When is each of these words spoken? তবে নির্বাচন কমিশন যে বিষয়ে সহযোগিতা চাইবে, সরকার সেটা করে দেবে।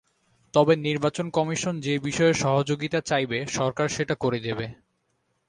তবে 0.53 0.73
নির্বাচন 0.77 1.25
কমিশন 1.29 1.73
যে 1.79 1.93
বিষয়ে 1.99 2.33
সহযোগিতা 2.33 2.99
চাইবে, 3.01 3.37
সরকার 3.49 3.87
সেটা 3.89 4.15
করে 4.15 4.39
দেবে। 4.39 4.65